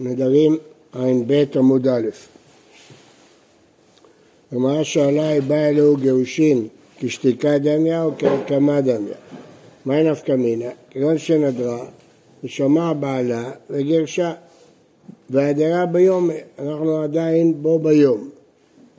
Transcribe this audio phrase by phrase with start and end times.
[0.00, 0.56] נדרים
[0.92, 2.08] ע"ב עמוד א'.
[4.52, 9.14] הגמרא שאלה היא באה אלוהו גירושין כשתיקה דמיה או כהקמה דמיה.
[9.84, 10.70] מהי נפקא מינה?
[10.90, 11.84] כיוון שנדרה
[12.44, 14.32] ושמע בעלה וגרשה
[15.30, 18.28] והדרה ביום, אנחנו עדיין בו ביום.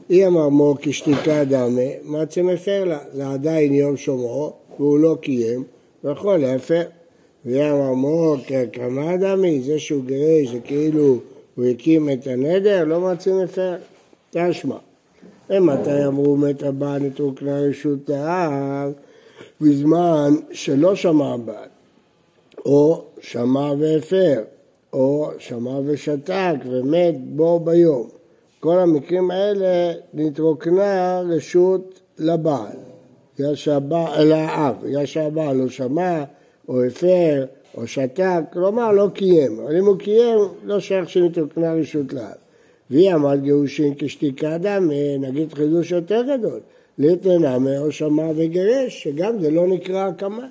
[0.09, 5.63] היא אמר מו כשתיקה דמי, מה מפר לה, זה עדיין יום שומרו והוא לא קיים,
[6.04, 6.84] ויכול להפר.
[7.45, 11.20] ואמר מו כהקמה דמי, זה שהוא גירש זה כאילו
[11.55, 13.75] הוא הקים את הנדר, לא מצא מפר,
[14.30, 14.75] תשמע.
[15.49, 18.91] ומתי אמרו מת הבעל נתרוקנה רשות האב?
[19.61, 21.67] בזמן שלא שמע הבעל,
[22.66, 24.44] או שמע והפר,
[24.94, 28.08] או שמע ושתק ומת בו ביום.
[28.59, 32.77] כל המקרים האלה נתרוקנה רשות לבעל,
[33.39, 33.55] בגלל
[35.05, 36.23] שהבעל לא שמע
[36.70, 37.46] או הפר
[37.78, 42.34] או שתק, כלומר לא קיים, אבל אם הוא קיים לא שייך שנתרוקנה רשות לאב.
[42.89, 46.59] ואי אמרת גירושין כשתיקה דמו, נגיד חידוש יותר גדול,
[46.97, 50.48] ליתני נמי או שמע וגירש, שגם זה לא נקרא הקמה.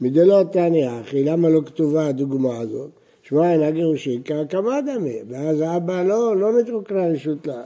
[0.00, 2.90] מדלא תני הכי, למה לא כתובה הדוגמה הזאת?
[3.22, 7.56] שמע מינה גירושין כהקמה דמי, ואז האבא לא, לא מתרוקנה רשות לאב.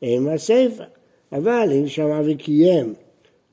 [0.00, 0.84] עם הסיפא.
[1.32, 2.94] אבל אם שמע וקיים,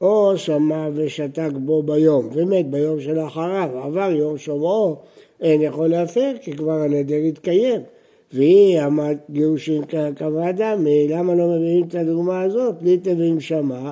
[0.01, 4.95] או שמע ושתק בו ביום, ומת ביום שלאחריו, עבר יום שומעו,
[5.41, 7.81] אין יכול להפר, כי כבר הנדר התקיים.
[8.33, 9.83] והיא עמד גירושין
[10.49, 12.75] אדם, למה לא מביאים את הדוגמה הזאת?
[12.81, 13.91] ליטה ואם שמע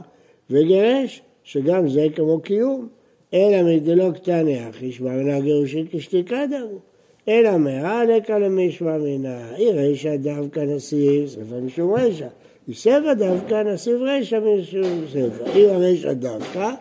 [0.50, 2.88] וגירש, שגם זה כמו קיום.
[3.34, 6.80] אלא מדלא קטני אחי שמע מנה גירושין כשתיקה דמו.
[7.28, 12.28] אלא מהרה לקה למישמע מנה, היא רישא דווקא נסיב, שרפה משום רישא.
[12.72, 15.54] סבע דווקא נסיב רישא משום סבע.
[15.56, 16.72] אם הרישא דווקא,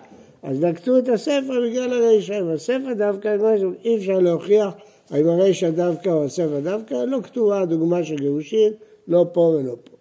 [0.43, 2.41] אז נקטו את הספר בגלל הרישא.
[2.41, 3.37] אם הספר דווקא,
[3.85, 4.75] אי אפשר להוכיח
[5.11, 8.73] האם הרישא דווקא או הספר דווקא, לא כתובה הדוגמה של גירושין,
[9.09, 9.97] לא פה ולא פה.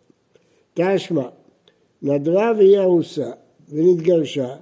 [0.74, 1.28] תשמע,
[2.02, 3.32] נדרה והיא ארוסה,
[3.70, 4.56] ונתגרשה,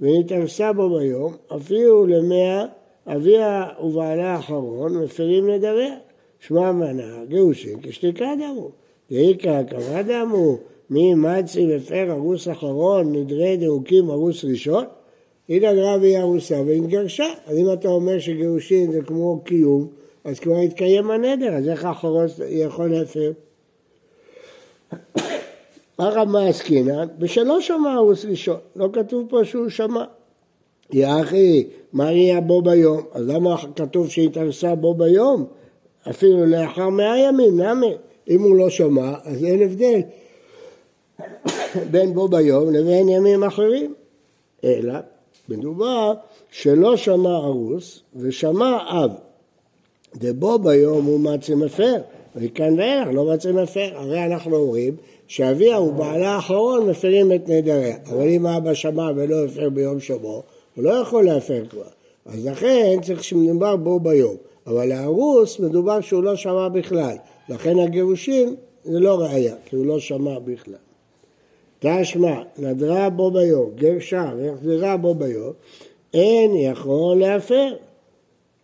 [0.00, 2.64] ונתארסה בו ביום, אפילו למאה
[3.06, 5.96] אביה ובעלה האחרון מפרים נדריה.
[6.40, 8.70] שמע מנה, גירושין כשתיקה דמו.
[9.10, 10.56] ואיכא קרא דמו,
[10.90, 14.84] מי מצי מפר ארוס אחרון, נדרי דירוקים ארוס ראשון?
[15.48, 17.26] היא נגרה והיא ארוסה והתגרשה.
[17.46, 19.88] אז אם אתה אומר שגירושין זה כמו קיום,
[20.24, 23.32] אז כבר התקיים הנדר, אז איך האחרון יכול להפר?
[25.98, 30.04] הרמה עסקינן, ושלא שמע ארוס ראשון, לא כתוב פה שהוא שמע.
[30.92, 33.00] יא אחי, מה יהיה בו ביום?
[33.12, 35.44] אז למה כתוב שהתארסה בו ביום?
[36.10, 37.86] אפילו לאחר מאה ימים, למה?
[38.30, 40.00] אם הוא לא שמע, אז אין הבדל
[41.90, 43.94] בין בו ביום לבין ימים אחרים.
[44.64, 44.94] אלא,
[45.48, 46.12] מדובר
[46.50, 49.10] שלא שמע ארוס ושמע אב.
[50.16, 51.96] דבו ביום הוא מצי מפר,
[52.36, 53.90] וכאן ואילך לא מצי מפר.
[53.94, 57.96] הרי אנחנו אומרים שאביה ובעלה האחרון מפרים את נדריה.
[58.06, 60.42] אבל אם אבא שמע ולא הפר ביום שבו,
[60.76, 61.88] הוא לא יכול להפר כבר.
[62.26, 64.36] אז לכן צריך שמדובר בו ביום.
[64.66, 67.16] אבל להרוס מדובר שהוא לא שמע בכלל.
[67.48, 68.54] לכן הגירושין
[68.84, 70.74] זה לא ראייה, כי הוא לא שמע בכלל.
[71.78, 75.52] תשמע, נדרה בו ביום, גרשה והחזירה בו ביום,
[76.14, 77.74] אין יכול להפר.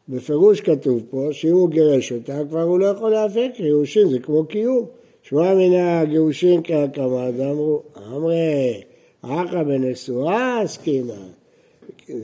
[0.09, 4.19] בפירוש כתוב פה שאם הוא גירש אותה, כבר הוא לא יכול להפר, כי גירושין זה
[4.19, 4.87] כמו קיום.
[5.23, 8.83] שמע מן הגירושין כהקמה, ואמרו, אמרי,
[9.23, 11.29] אחא בנשואה עסקינן.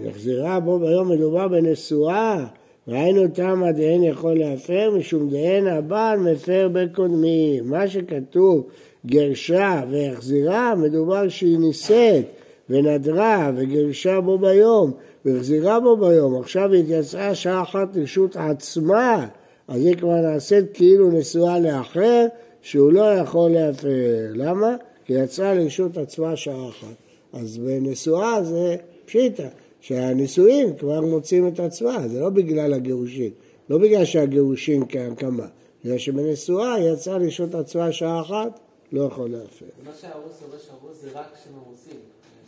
[0.09, 2.47] החזירה בו ביום מדובר בנשואה,
[2.88, 7.70] ראינו תמה דהן יכול להפר, משום דהן הבעל מפר בקודמים.
[7.70, 8.66] מה שכתוב
[9.06, 12.25] גרשה והחזירה, מדובר שהיא נישאת
[12.71, 14.92] ונדרה וגרשה בו ביום
[15.25, 16.41] והחזירה בו ביום.
[16.41, 19.26] עכשיו היא התייצאה שעה אחת לרשות עצמה,
[19.69, 22.26] אז היא כבר נעשית כאילו נשואה לאחר,
[22.62, 24.32] שהוא לא יכול להפר.
[24.34, 24.76] למה?
[25.04, 26.94] כי יצאה לרשות עצמה שעה אחת.
[27.32, 29.48] אז בנשואה זה פשיטא.
[29.82, 33.30] שהנישואין כבר מוצאים את עצמה, זה לא בגלל הגירושין,
[33.71, 35.47] לא בגלל שהגירושין כהקמה,
[35.84, 38.60] בגלל שבנשואה יצאה לשעות עצמה שעה אחת,
[38.92, 39.66] לא יכול להפר.
[39.84, 41.97] מה שהרוס הורש הרוס זה רק כשהם הרוסים.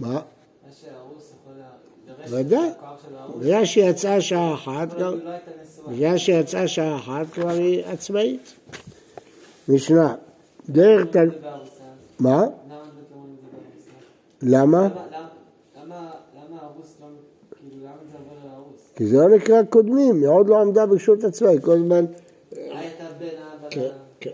[0.01, 0.09] מה?
[0.13, 0.21] מה
[0.81, 1.53] שהרוס יכול
[2.07, 2.69] לגרש ודאי,
[3.41, 5.15] בגלל שיצאה שעה אחת, לא.
[5.89, 8.53] בגלל שיצאה שעה אחת כבר היא עצמאית.
[9.69, 10.15] משנה,
[10.69, 11.85] דרך בארוסה.
[12.19, 12.37] מה?
[12.37, 13.91] למה אתם אומרים את זה
[14.43, 14.57] בארוסה?
[14.63, 14.83] למה?
[14.83, 15.29] למה-
[15.83, 17.07] למה למה הרוס לא...
[17.61, 18.84] כאילו למה זה עובר להרוס?
[18.97, 22.05] כי זה לא נקרא קודמים, היא עוד לא עמדה ברשות עצמה, היא כל הזמן...
[23.71, 23.89] כן.
[24.21, 24.31] כן.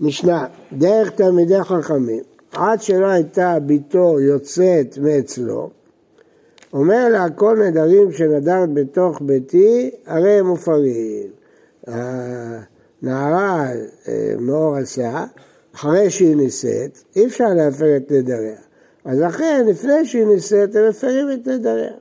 [0.00, 2.22] משנה, דרך תלמידי חכמים,
[2.52, 5.70] עד שלא הייתה בתו יוצאת מאצלו,
[6.72, 11.26] אומר לה כל נדרים שנדרת בתוך ביתי, הרי הם מופרים.
[11.88, 12.60] ה-
[13.02, 13.66] נערה
[14.08, 15.24] אה, מאור עשה,
[15.74, 18.56] אחרי שהיא נישאת, אי אפשר להפר את נדריה.
[19.04, 21.92] אז לכן, לפני שהיא נישאת, הם מפרים את נדריה.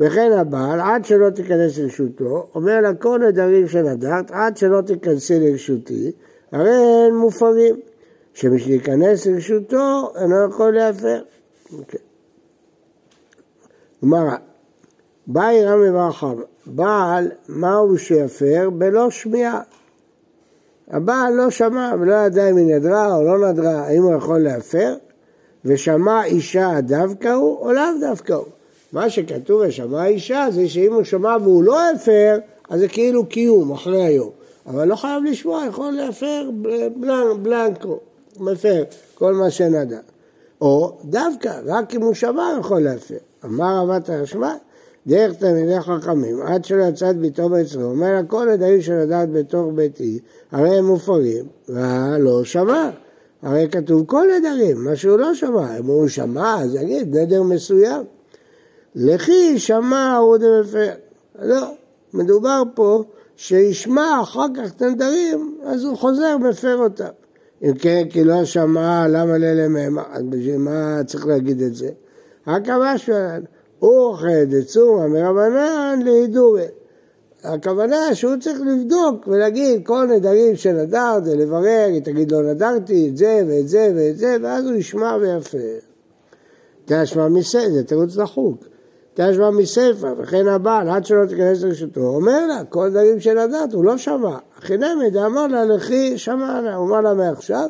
[0.00, 6.12] וכן הבעל, עד שלא תיכנס לרשותו, אומר לה כל נדרים שנדרת, עד שלא תיכנסי לרשותי,
[6.52, 7.76] הרי הם מופרים.
[8.36, 11.22] שמי שייכנס לרשותו, אינו יכול להפר.
[11.78, 12.00] אוקיי.
[14.04, 14.36] גמרא,
[15.26, 18.70] באי רמי בר חמא, בעל, מהו שיפר?
[18.70, 19.60] בלא שמיעה.
[20.88, 24.94] הבעל לא שמע ולא ידע אם היא נדרה או לא נדרה, האם הוא יכול להפר?
[25.64, 28.46] ושמע אישה דווקא הוא או לאו דווקא הוא.
[28.96, 32.38] מה שכתוב ושמע אישה זה שאם הוא שמע והוא לא הפר,
[32.68, 34.30] אז זה כאילו קיום אחרי היום.
[34.66, 36.50] אבל לא חייב לשמוע, יכול להפר
[36.96, 37.98] בלנק, בלנקו,
[38.40, 38.84] מפר
[39.14, 39.98] כל מה שנדע.
[40.60, 43.16] או דווקא, רק אם הוא שמע יכול להפר.
[43.44, 44.54] אמר רבת הרשמע,
[45.06, 50.18] דרך תלמידי חכמים, עד שלא יצאת ביתו ביצרו, אומר הכל הדברים שנדעת בתוך ביתי,
[50.52, 52.90] הרי הם מופרים, ולא שמע.
[53.42, 58.02] הרי כתוב כל נדרים, מה שהוא לא שמע, אם הוא שמע, אז יגיד נדר מסוים.
[58.96, 60.90] לכי שמע הוא דמפר.
[61.42, 61.74] לא,
[62.14, 63.04] מדובר פה
[63.36, 67.08] שישמע אחר כך את הנדרים, אז הוא חוזר מפר אותם.
[67.62, 69.98] אם כן, כי לא שמע, למה לאלה מהם?
[69.98, 71.88] אז בשביל מה צריך להגיד את זה?
[72.46, 73.14] רק המשהו,
[73.82, 76.66] אוכל דצומא מרבנן להידורי.
[77.44, 83.16] הכוונה שהוא צריך לבדוק ולהגיד כל נדרים שנדר זה לברר, היא תגיד לו נדרתי את
[83.16, 85.58] זה ואת זה ואת זה, ואז הוא ישמע ויפה.
[86.84, 88.64] תשמע זה תירוץ לחוק.
[89.18, 93.98] תשמע מסייפה, וכן הבעל, עד שלא תיכנס לרשותו, אומר לה, כל נדרים שנדרת, הוא לא
[93.98, 94.38] שמע.
[94.60, 97.68] חינמי דאמר לה, לכי שמע לה, הוא אמר לה מעכשיו,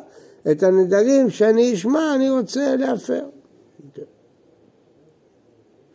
[0.51, 3.23] את הנדרים שאני אשמע, אני רוצה להפר.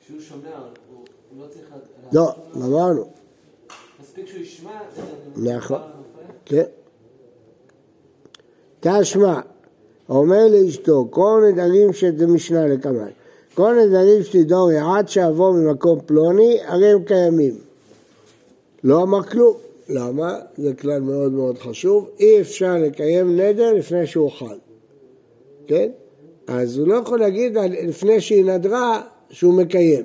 [0.01, 0.49] כשהוא שומע,
[1.31, 1.67] הוא לא צריך...
[2.13, 3.05] לא, אמרנו.
[4.01, 4.71] מספיק שהוא ישמע...
[5.37, 5.81] נכון.
[6.45, 6.65] כן.
[8.81, 9.41] תשמע,
[10.09, 13.13] אומר לאשתו, כל נדרים שזה משנה לקמאי,
[13.55, 17.59] כל נדרים שתדורי עד שאבוא ממקום פלוני, הרי הם קיימים.
[18.85, 19.57] לא אמר כלום.
[19.89, 20.39] למה?
[20.57, 22.09] זה כלל מאוד מאוד חשוב.
[22.21, 24.59] אי אפשר לקיים נדר לפני שהוא חל.
[25.67, 25.91] כן?
[26.47, 27.57] אז הוא לא יכול להגיד
[27.89, 30.05] לפני שהיא נדרה שהוא מקיים.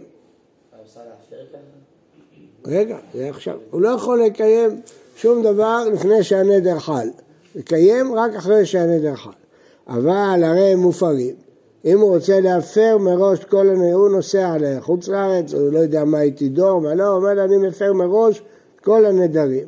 [2.65, 3.57] רגע, זה עכשיו.
[3.71, 4.81] הוא לא יכול לקיים
[5.15, 7.09] שום דבר לפני שהנדר חל.
[7.55, 9.29] לקיים רק אחרי שהנדר חל.
[9.87, 11.46] אבל הרי הם מופרים.
[11.87, 16.17] אם הוא רוצה להפר מראש כל הנדר, הוא נוסע לחוץ לארץ, הוא לא יודע מה
[16.17, 18.41] היא תדור, מה לא, הוא אומר אני מפר מראש
[18.83, 19.67] כל הנדרים.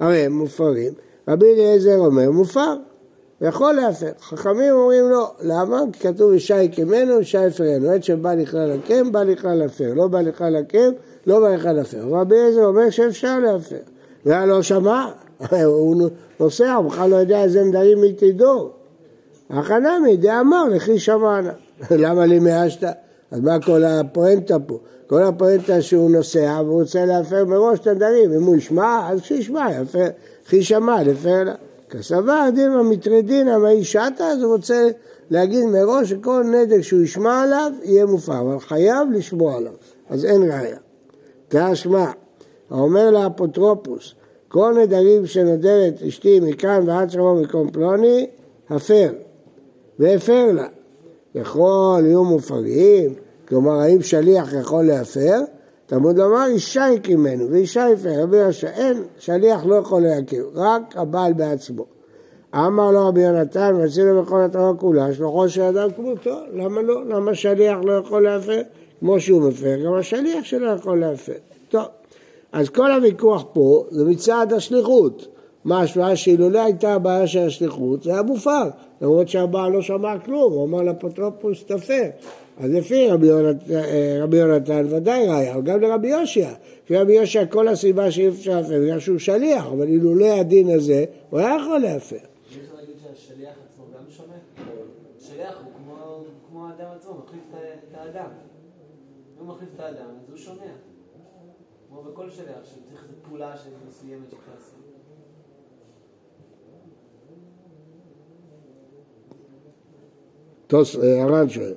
[0.00, 0.92] הרי הם מופרים.
[1.28, 2.74] רבי אליעזר אומר מופר,
[3.40, 4.10] יכול להפר.
[4.20, 5.80] חכמים אומרים לא, למה?
[5.92, 7.90] כי כתוב אישה יקמנו, אישה יפרנו.
[7.90, 9.94] עת שבא לכלל הקם, בא לכלל הפר.
[9.94, 10.90] לא בא לכלל הקם,
[11.26, 12.02] לא בא לכלל הפר.
[12.10, 13.76] רבי אליעזר אומר שאפשר להפר.
[14.26, 15.06] והיה לא שמע,
[15.64, 16.10] הוא
[16.40, 18.70] נוסע, הוא בכלל לא יודע איזה נדרים היא תדור.
[19.52, 21.52] החנמי דאמר לכי שמענה.
[21.90, 22.90] למה לי מאשתא?
[23.30, 24.78] אז מה כל הפואנטה פה?
[25.06, 28.32] כל הפואנטה שהוא נוסע והוא רוצה להפר מראש את הנדרים.
[28.32, 30.06] אם הוא ישמע, אז כשישמע, יפר.
[30.48, 31.54] כי שמע, לפר לה.
[31.90, 34.88] כסבר דילמה מטרדינא מאי שטה, אז הוא רוצה
[35.30, 39.72] להגיד מראש שכל נדק שהוא ישמע עליו יהיה מופר, אבל חייב לשמוע עליו,
[40.10, 40.76] אז אין ראיה.
[41.48, 42.10] תשמע,
[42.70, 44.14] האומר לאפוטרופוס,
[44.48, 48.26] כל נדרים שנודרת אשתי מכאן ועד שלמה מקום פלוני,
[48.70, 49.12] הפר,
[50.02, 50.66] והפר לה.
[51.34, 53.14] יכול יהיו מופרים,
[53.48, 55.40] כלומר האם שליח יכול להפר?
[55.86, 61.32] תלמוד לומר אישה הקימנו ואישה יפר, רבי יהושע, אין, שליח לא יכול להקים, רק הבעל
[61.32, 61.84] בעצמו.
[62.54, 67.04] אמר לו רבי יונתן, ועשינו לו בכל התורה כולה, שלוחו של אדם כמותו, למה לא?
[67.06, 68.60] למה שליח לא יכול להפר?
[69.00, 71.32] כמו שהוא מפר, גם השליח שלו יכול להפר.
[71.68, 71.84] טוב,
[72.52, 75.26] אז כל הוויכוח פה זה מצד השליחות.
[75.64, 78.62] משמע שאילולא הייתה הבעיה של השליחות, זה היה מופר,
[79.00, 82.02] למרות שהבעל לא שמע כלום, הוא אמר לאפוטרופוס תפר.
[82.60, 86.50] אז לפי רבי יונתן, אה, רבי יונתן ודאי ראיה, אבל גם לרבי יושיע.
[86.84, 91.04] לפי רבי יושיע כל הסיבה שאי אפשר להפר, בגלל שהוא שליח, אבל אילולא הדין הזה,
[91.30, 92.16] הוא היה יכול להפר.
[95.20, 97.42] שליח הוא כמו- כמו האדם עצמו, מחליף
[97.90, 98.28] את האדם.
[99.38, 100.72] הוא מחליף את האדם, אז הוא שומע.
[101.88, 103.54] כמו בכל שליח, שצריך איזו פעולה
[103.88, 104.81] מסוימת שצריך לעשות.
[110.72, 111.72] תוס, אה, הר"ן שואל,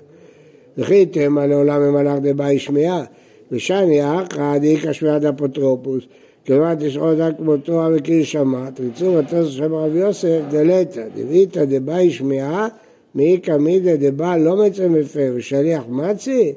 [0.78, 3.04] וכי תמה לעולם ממלאך דבאי שמיעה,
[3.52, 6.04] ושני אחא דאיכא שמיעת אפוטרופוס,
[6.46, 12.12] כמעט יש עוד רק כמותו המכיר שמע, תריצו מטוס שם רבי יוסף דלתא, דביתא דבאי
[12.12, 12.68] שמיעה,
[13.16, 16.54] מאיכא מידא דבא לא מצא מפר ושליח מצי,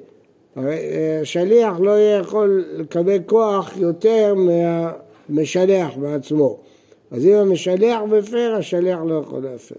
[0.57, 0.77] הרי
[1.37, 6.57] אה, לא יכול לקבל כוח יותר מהמשלח בעצמו.
[7.11, 9.75] אז אם המשלח מפר, השליח לא יכול להפר.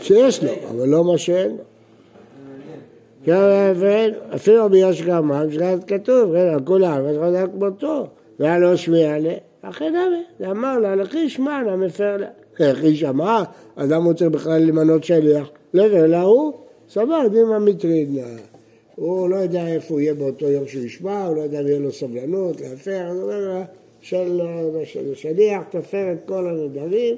[0.00, 1.62] שיש לו, אבל לא מה שאין לו.
[3.24, 8.06] כן, אפילו ביש גמר, כשכעת כתוב, כן, על כולם, יש לך כמותו,
[8.38, 9.92] והיה לא שמיע לה, אכן
[10.38, 12.28] זה אמר לה, לכי שמע לה, מפר לה.
[12.60, 13.42] לכי שמע,
[13.76, 16.52] אדם רוצה בכלל למנות שליח, לבר להוא,
[16.88, 18.22] סבר דימה מטריד לה.
[18.96, 21.78] הוא לא יודע איפה הוא יהיה באותו יום שהוא ישמע, הוא לא יודע אם יהיה
[21.78, 23.12] לו סבלנות, להפר,
[24.02, 24.40] של
[25.14, 27.16] שליח תפר את כל הנדרים,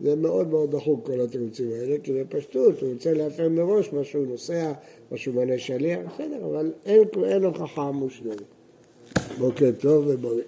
[0.00, 4.26] זה מאוד מאוד דחוק כל התירוצים האלה, כי בפשטות הוא רוצה להפר מראש מה שהוא
[4.26, 4.72] נוסע,
[5.10, 6.72] מה שהוא מנה שליח, בסדר, אבל
[7.24, 8.42] אין הוכחה מושלמת.
[9.38, 10.42] בוקר טוב ובריא.